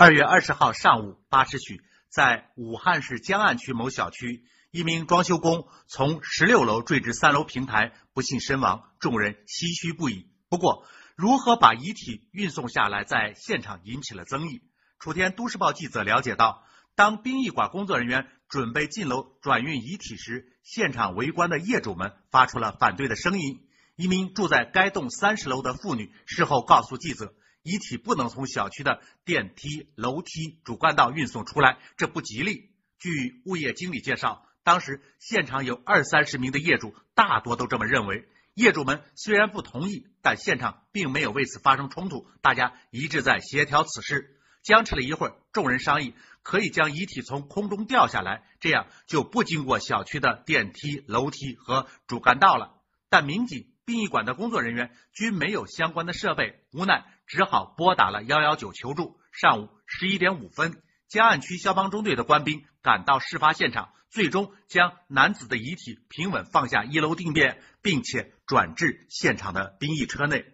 [0.00, 10.30] 二月二十号上午八时许，在武汉市江岸区某小区，一名装修工从十六楼坠至三楼平台，不幸身亡，众人唏嘘不已。
[10.48, 10.86] 不过，
[11.16, 14.62] 如何把遗体运送下来，在现场引起了争议。
[14.98, 23.68] 楚天都市报记者了解到，当殡仪馆工作人员准备进楼转运遗体时，现场围观的业主们发出了反对的声音。
[23.96, 27.34] 一名住在该栋三十楼的妇女事后告诉记者。
[27.62, 32.70] 遗体不能从小区的电梯、楼梯、主干道运送出来，这不吉利。
[32.98, 38.28] 据物业经理介绍，当时现场有二三十名的业主，大多都这么认为。
[38.54, 44.38] 业主们虽然不同意，但现场并没有为此发生冲突，大家一致在协调此事。
[44.62, 52.74] 僵持了一会儿，众人商议可以将遗体从空中吊下来，这样就不经过小区的电梯、楼梯和主干道了。
[53.08, 53.69] 但民警。
[53.84, 59.18] 殡仪馆的工作人员均没有相关的设备，无奈只好拨打了幺幺九求助。
[59.32, 70.44] 上午十一点五分，江岸区消防中队的官兵赶到事发现场，最终将男子的遗体平稳放下一楼地面，并且转至现场的殡仪车内。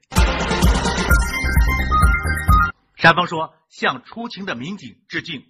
[2.96, 5.42] 山峰说：“向出勤的民警致敬。”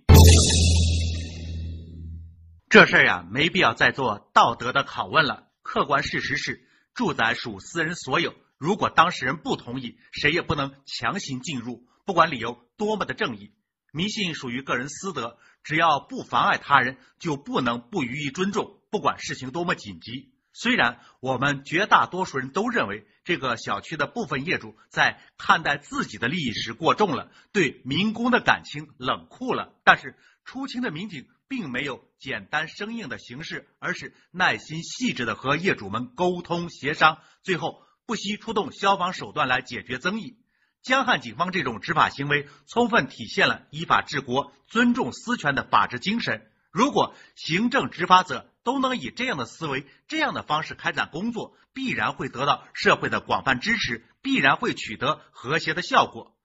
[2.68, 5.46] 这事儿呀，没必要再做道德的拷问了。
[5.62, 6.65] 客观事实是。
[6.96, 13.52] 住宅属私人所有，如果当事人不同意，谁也不能强行进入，不管理由多么的正义。
[13.92, 20.32] 迷信属于个人私德，只要不妨碍他人，就不能不予以尊重，不管事情多么紧急。
[20.58, 31.28] 虽然我们绝大多数人都认为这个小区的部分业主在看待自己的利益时过重了，对民工的感情冷酷了，但是出勤的民警。
[31.48, 40.38] 并没有简单生硬的形式，而是耐心细致的和业主们沟通协商，最后不惜出动消防手段来解决争议。
[40.82, 46.50] 江汉警方这种执法行为，充分体现了依法治国、尊重私权的法治精神。
[46.76, 56.36] 如果行政执法者都能以这样的思维、这样的方式开展工作，必然会得到社会的广泛支持，必然会取得和谐的效果。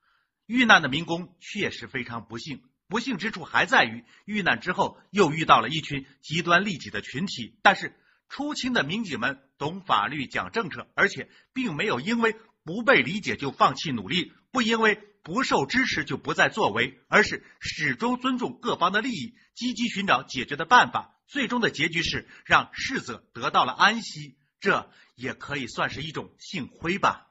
[0.45, 2.63] 遇难的民工确实非常不幸。
[2.87, 7.93] 不幸之处还在于遇难之后又遇到了一群极端利己的群体，但是
[8.29, 21.17] 出勤的民警们懂法律、讲政策，而且并没有因为不被理解就放弃努力，不因为不受支持就不再作为，而是始终尊重各方的利益，积极寻找解决的办法。
[21.27, 27.30] 最终的结局是让逝者得到了安息，这也可以算是一种幸亏吧。